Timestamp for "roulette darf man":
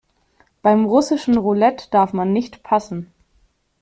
1.37-2.33